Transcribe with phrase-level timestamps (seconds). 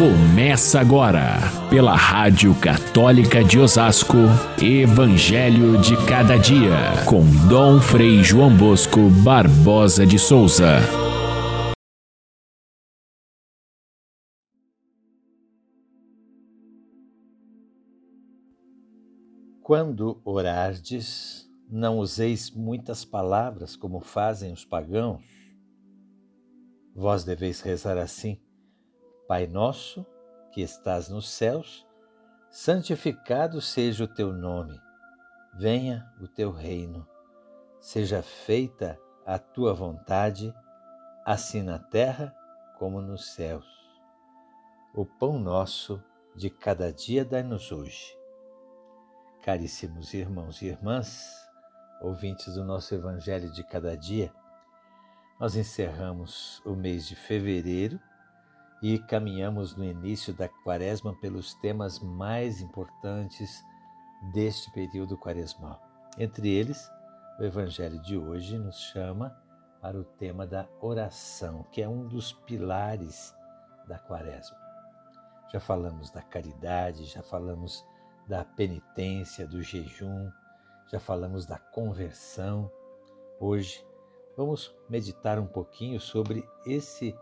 [0.00, 1.36] Começa agora,
[1.68, 4.16] pela Rádio Católica de Osasco,
[4.58, 10.78] Evangelho de Cada Dia, com Dom Frei João Bosco Barbosa de Souza.
[19.62, 25.20] Quando orardes, não useis muitas palavras como fazem os pagãos.
[26.94, 28.40] Vós deveis rezar assim
[29.30, 30.04] Pai nosso,
[30.50, 31.86] que estás nos céus,
[32.50, 34.82] santificado seja o teu nome.
[35.54, 37.06] Venha o teu reino.
[37.78, 40.52] Seja feita a tua vontade,
[41.24, 42.34] assim na terra
[42.76, 43.64] como nos céus.
[44.92, 46.02] O pão nosso
[46.34, 48.18] de cada dia dai-nos hoje.
[49.44, 51.48] Caríssimos irmãos e irmãs,
[52.02, 54.34] ouvintes do nosso Evangelho de cada dia,
[55.38, 58.00] nós encerramos o mês de fevereiro
[58.82, 63.62] e caminhamos no início da quaresma pelos temas mais importantes
[64.32, 65.80] deste período quaresmal.
[66.18, 66.90] Entre eles,
[67.38, 69.36] o Evangelho de hoje nos chama
[69.80, 73.34] para o tema da oração, que é um dos pilares
[73.86, 74.56] da quaresma.
[75.52, 77.84] Já falamos da caridade, já falamos
[78.26, 80.30] da penitência, do jejum,
[80.90, 82.70] já falamos da conversão.
[83.38, 83.84] Hoje
[84.36, 87.14] vamos meditar um pouquinho sobre esse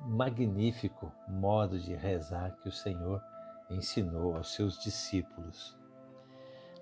[0.00, 3.22] magnífico modo de rezar que o Senhor
[3.68, 5.76] ensinou aos seus discípulos.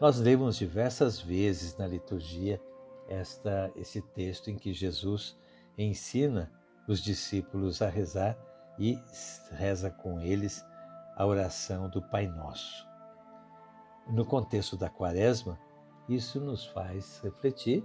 [0.01, 2.61] Nós lemos diversas vezes na liturgia
[3.09, 5.37] esta, esse texto em que Jesus
[5.77, 6.53] ensina
[6.87, 8.39] os discípulos a rezar
[8.79, 8.99] e
[9.51, 10.65] reza com eles
[11.17, 12.87] a oração do Pai Nosso.
[14.09, 15.59] No contexto da Quaresma,
[16.09, 17.85] isso nos faz refletir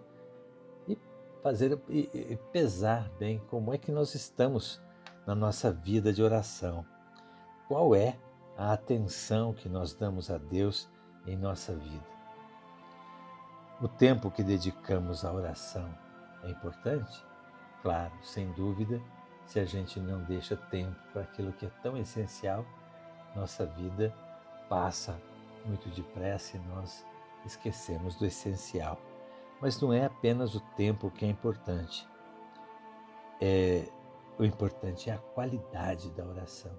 [0.88, 0.97] e
[1.42, 4.81] fazer e pesar bem como é que nós estamos
[5.25, 6.85] na nossa vida de oração?
[7.67, 8.17] Qual é
[8.57, 10.89] a atenção que nós damos a Deus
[11.25, 12.05] em nossa vida?
[13.81, 15.89] O tempo que dedicamos à oração
[16.44, 17.23] é importante?
[17.81, 19.01] Claro, sem dúvida,
[19.45, 22.66] se a gente não deixa tempo para aquilo que é tão essencial,
[23.35, 24.13] nossa vida
[24.69, 25.19] passa
[25.66, 27.06] muito depressa e nós
[27.45, 29.00] esquecemos do essencial.
[29.62, 32.07] Mas não é apenas o tempo que é importante.
[33.41, 33.88] É
[34.38, 36.71] o importante é a qualidade da oração.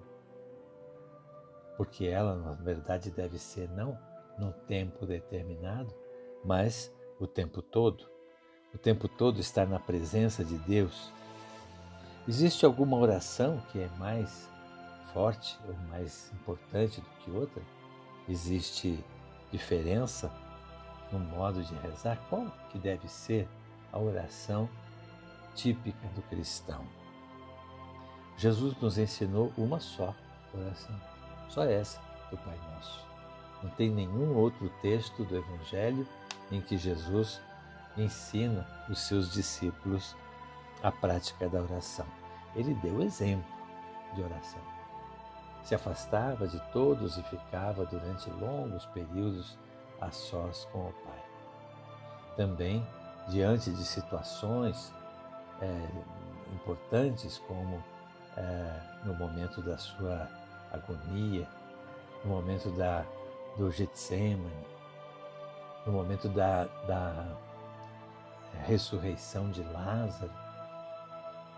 [1.77, 3.97] Porque ela, na verdade, deve ser não
[4.37, 5.93] num tempo determinado,
[6.43, 8.09] mas o tempo todo.
[8.73, 11.11] O tempo todo estar na presença de Deus.
[12.27, 14.49] Existe alguma oração que é mais
[15.13, 17.61] forte ou mais importante do que outra?
[18.27, 19.03] Existe
[19.51, 20.31] diferença
[21.11, 22.17] no modo de rezar?
[22.29, 23.47] Qual que deve ser
[23.93, 24.67] a oração
[25.53, 26.85] típica do cristão?
[28.37, 30.13] Jesus nos ensinou uma só
[30.53, 30.95] oração,
[31.49, 33.05] só essa do Pai Nosso.
[33.63, 36.07] Não tem nenhum outro texto do Evangelho
[36.51, 37.41] em que Jesus
[37.97, 40.15] ensina os seus discípulos
[40.83, 42.05] a prática da oração.
[42.55, 43.51] Ele deu exemplo
[44.13, 44.61] de oração.
[45.63, 49.57] Se afastava de todos e ficava durante longos períodos
[49.99, 51.23] a sós com o Pai.
[52.35, 52.85] Também,
[53.29, 54.93] diante de situações
[55.61, 55.87] é,
[56.53, 57.83] importantes como
[58.37, 60.27] é, no momento da sua
[60.71, 61.47] agonia,
[62.23, 63.05] no momento da,
[63.57, 64.65] do Getsemane,
[65.85, 67.37] no momento da, da
[68.65, 70.31] ressurreição de Lázaro.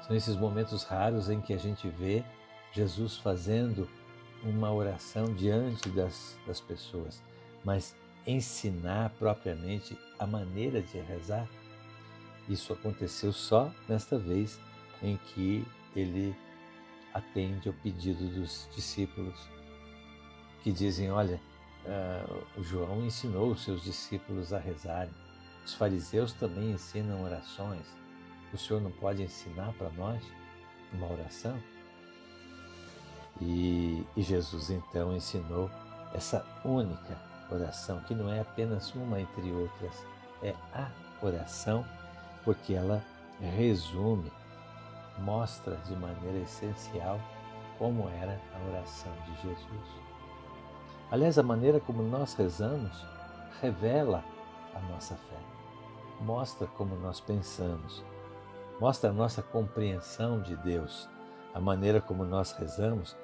[0.05, 2.23] São esses momentos raros em que a gente vê
[2.71, 3.89] Jesus fazendo
[4.44, 7.21] uma oração diante das, das pessoas,
[7.63, 7.95] mas
[8.25, 11.47] ensinar propriamente a maneira de rezar,
[12.47, 14.59] isso aconteceu só nesta vez
[15.01, 15.65] em que
[15.95, 16.35] ele
[17.17, 19.50] atende ao pedido dos discípulos
[20.63, 21.39] que dizem: Olha,
[21.85, 25.13] uh, João ensinou os seus discípulos a rezarem,
[25.66, 27.85] os fariseus também ensinam orações.
[28.53, 30.23] O Senhor não pode ensinar para nós
[30.94, 31.61] uma oração?
[33.41, 35.69] E, e Jesus então ensinou
[36.13, 37.19] essa única
[37.51, 39.94] oração, que não é apenas uma entre outras,
[40.41, 40.89] é a
[41.21, 41.86] oração,
[42.44, 43.03] porque ela
[43.39, 44.31] resume
[45.19, 47.19] mostra de maneira essencial
[47.77, 50.07] como era a oração de Jesus.
[51.09, 53.05] Aliás, a maneira como nós rezamos
[53.61, 54.23] revela
[54.73, 55.39] a nossa fé,
[56.19, 58.03] mostra como nós pensamos,
[58.79, 61.09] mostra a nossa compreensão de Deus.
[61.53, 63.17] A maneira como nós rezamos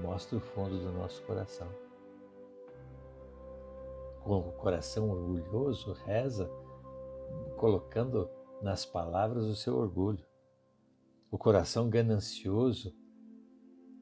[0.00, 1.68] mostra o fundo do nosso coração.
[4.22, 6.50] Com o coração orgulhoso, reza
[7.56, 8.28] colocando
[8.62, 10.24] nas palavras o seu orgulho.
[11.34, 12.96] O coração ganancioso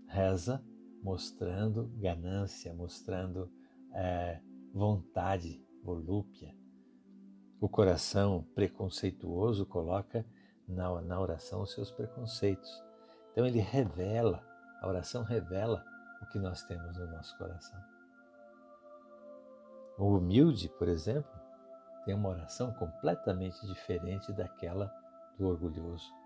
[0.06, 0.62] reza
[1.02, 3.50] mostrando ganância, mostrando
[3.94, 4.38] é,
[4.70, 6.54] vontade, volúpia.
[7.58, 10.26] O coração preconceituoso coloca
[10.68, 12.70] na, na oração os seus preconceitos.
[13.30, 14.46] Então ele revela,
[14.82, 15.82] a oração revela
[16.20, 17.80] o que nós temos no nosso coração.
[19.98, 21.32] O humilde, por exemplo,
[22.04, 24.92] tem uma oração completamente diferente daquela
[25.38, 26.20] do orgulhoso.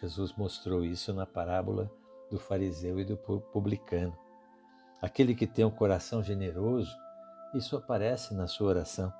[0.00, 1.90] Jesus mostrou isso na parábola
[2.30, 4.16] do fariseu e do publicano.
[5.02, 6.94] Aquele que tem um coração generoso,
[7.54, 9.12] isso aparece na sua oração.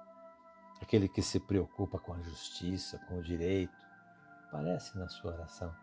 [0.80, 3.74] Aquele que se preocupa com a justiça, com o direito,
[4.46, 5.74] aparece na sua oração.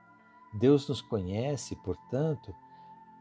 [0.60, 2.56] Deus nos conhece, portanto,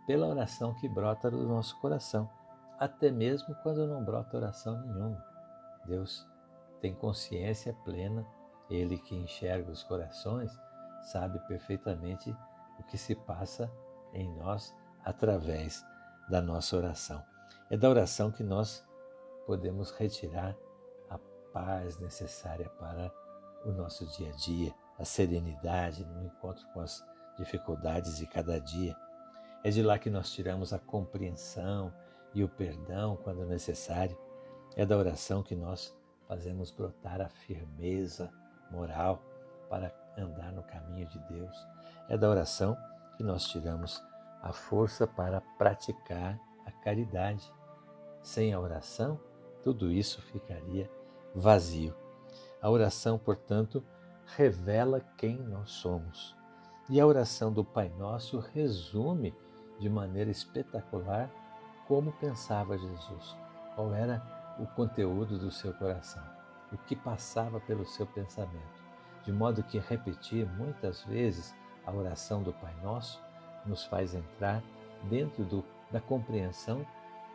[0.07, 2.31] pela oração que brota do nosso coração,
[2.79, 5.25] até mesmo quando não brota oração nenhuma.
[5.87, 6.27] Deus
[6.81, 8.25] tem consciência plena,
[8.71, 10.53] ele que enxerga os corações,
[11.05, 12.35] sabe perfeitamente
[12.79, 13.71] o que se passa
[14.13, 14.75] em nós
[15.05, 15.85] através
[16.29, 17.23] da nossa oração.
[17.71, 18.87] É da oração que nós
[19.47, 20.57] podemos retirar
[21.11, 21.19] a
[21.53, 23.13] paz necessária para
[23.65, 27.05] o nosso dia a dia, a serenidade no encontro com as
[27.39, 28.97] dificuldades de cada dia.
[29.63, 31.93] É de lá que nós tiramos a compreensão
[32.35, 34.17] e o perdão quando necessário.
[34.77, 35.97] É da oração que nós
[36.27, 38.31] fazemos brotar a firmeza
[38.71, 39.23] moral
[39.69, 41.67] para andar no caminho de Deus.
[42.09, 42.77] É da oração
[43.17, 44.03] que nós tiramos
[44.43, 47.53] a força para praticar a caridade.
[48.23, 49.21] Sem a oração,
[49.63, 50.91] tudo isso ficaria
[51.35, 51.95] vazio.
[52.61, 53.85] A oração, portanto,
[54.27, 56.35] revela quem nós somos.
[56.89, 59.35] E a oração do Pai Nosso resume
[59.79, 61.31] de maneira espetacular
[61.87, 63.37] como pensava Jesus,
[63.75, 64.23] qual era
[64.59, 66.23] o conteúdo do seu coração,
[66.73, 68.84] o que passava pelo seu pensamento
[69.25, 71.55] de modo que repetir muitas vezes
[71.87, 73.21] a oração do Pai Nosso
[73.67, 74.63] nos faz entrar
[75.05, 76.87] dentro do, da compreensão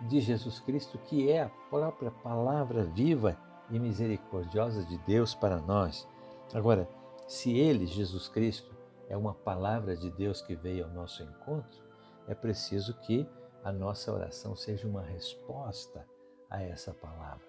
[0.01, 3.37] de Jesus Cristo, que é a própria palavra viva
[3.69, 6.07] e misericordiosa de Deus para nós.
[6.53, 6.87] Agora,
[7.27, 8.73] se Ele, Jesus Cristo,
[9.07, 11.83] é uma palavra de Deus que veio ao nosso encontro,
[12.27, 13.27] é preciso que
[13.63, 16.05] a nossa oração seja uma resposta
[16.49, 17.43] a essa palavra.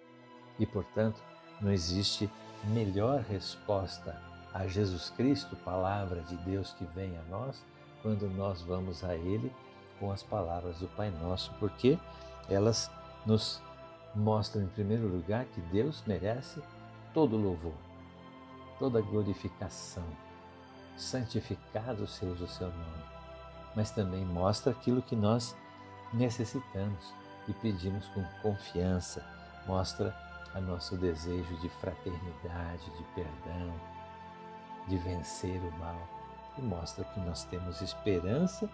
[0.58, 1.22] E, portanto,
[1.60, 2.28] não existe
[2.64, 4.20] melhor resposta
[4.52, 7.64] a Jesus Cristo, palavra de Deus que vem a nós,
[8.02, 9.52] quando nós vamos a Ele
[9.98, 11.98] com as palavras do Pai Nosso, porque
[12.48, 12.90] elas
[13.26, 13.62] nos
[14.14, 16.62] mostram, em primeiro lugar, que Deus merece
[17.12, 17.74] todo louvor,
[18.78, 20.06] toda glorificação.
[20.96, 23.04] Santificado seja o seu nome.
[23.76, 25.56] Mas também mostra aquilo que nós
[26.12, 27.14] necessitamos
[27.46, 29.24] e pedimos com confiança.
[29.66, 30.14] Mostra
[30.54, 33.72] a nosso desejo de fraternidade, de perdão,
[34.90, 35.96] de vencer o mal
[36.58, 38.68] e mostra que nós temos esperança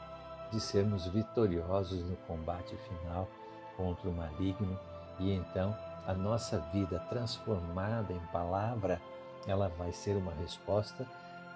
[0.50, 3.28] de sermos vitoriosos no combate final
[3.76, 4.78] contra o maligno
[5.18, 5.76] e então
[6.06, 9.00] a nossa vida transformada em palavra,
[9.46, 11.06] ela vai ser uma resposta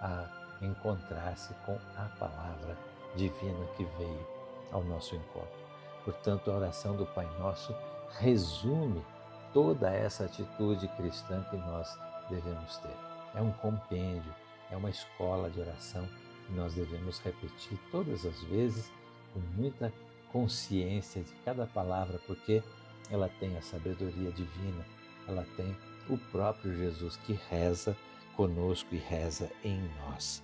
[0.01, 0.27] a
[0.61, 2.77] encontrar-se com a palavra
[3.17, 4.27] divina que veio
[4.73, 5.61] ao nosso encontro.
[6.05, 7.75] Portanto, a oração do Pai Nosso
[8.19, 9.05] resume
[9.53, 11.99] toda essa atitude cristã que nós
[12.29, 12.97] devemos ter.
[13.35, 14.35] É um compêndio,
[14.71, 16.09] é uma escola de oração
[16.47, 18.91] que nós devemos repetir todas as vezes
[19.33, 19.93] com muita
[20.33, 22.63] consciência de cada palavra, porque
[23.11, 24.85] ela tem a sabedoria divina,
[25.27, 25.77] ela tem
[26.09, 27.97] o próprio Jesus que reza
[28.37, 30.43] conosco e reza em nós.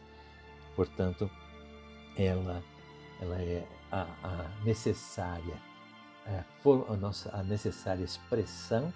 [0.74, 1.30] Portanto,
[2.16, 2.62] ela,
[3.20, 5.56] ela é a, a necessária,
[6.26, 6.44] a,
[6.92, 8.92] a, nossa, a necessária expressão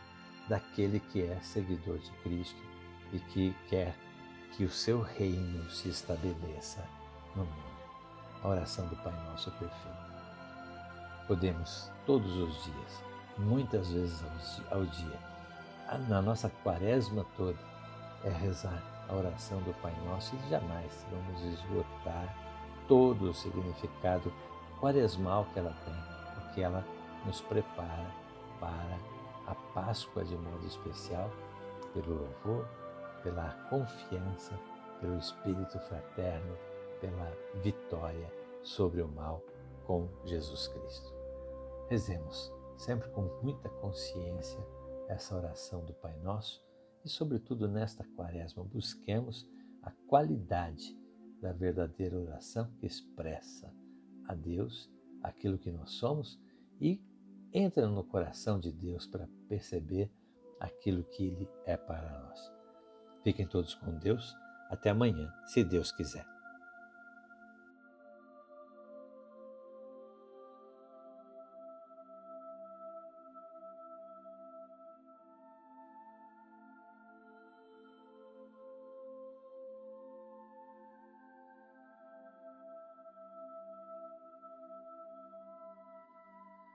[0.49, 2.61] daquele que é seguidor de Cristo
[3.13, 3.95] e que quer
[4.53, 6.85] que o seu reino se estabeleça
[7.35, 7.71] no mundo.
[8.43, 10.11] A oração do Pai Nosso perfeito.
[11.27, 13.05] Podemos todos os dias,
[13.39, 14.23] muitas vezes
[14.71, 15.19] ao dia,
[16.09, 17.59] na nossa quaresma toda,
[18.25, 22.35] é rezar a oração do Pai Nosso e jamais vamos esgotar
[22.87, 24.33] todo o significado
[24.81, 25.95] quaresmal que ela tem,
[26.35, 26.85] porque ela
[27.25, 28.11] nos prepara
[28.59, 28.99] para
[29.47, 31.31] a Páscoa de modo especial,
[31.93, 32.69] pelo louvor,
[33.23, 34.59] pela confiança,
[35.01, 36.57] pelo espírito fraterno,
[37.01, 38.31] pela vitória
[38.63, 39.43] sobre o mal
[39.87, 41.15] com Jesus Cristo.
[41.89, 44.61] Rezemos sempre com muita consciência
[45.09, 46.63] essa oração do Pai Nosso
[47.05, 49.47] e, sobretudo, nesta quaresma, busquemos
[49.83, 50.97] a qualidade
[51.41, 53.75] da verdadeira oração que expressa
[54.29, 54.91] a Deus
[55.23, 56.39] aquilo que nós somos
[56.81, 57.03] e
[57.53, 60.11] entra no coração de Deus para perceber
[60.61, 62.60] aquilo que Ele é para nós.
[63.23, 64.37] Fiquem todos com Deus.
[64.69, 66.27] Até amanhã, se Deus quiser.